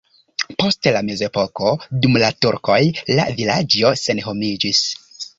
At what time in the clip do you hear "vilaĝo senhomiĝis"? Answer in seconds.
3.41-4.81